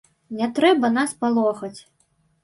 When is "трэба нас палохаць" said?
0.59-1.77